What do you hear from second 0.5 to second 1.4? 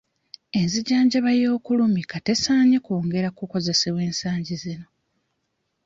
Enzijanjaba